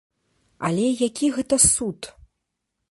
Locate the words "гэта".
1.37-1.55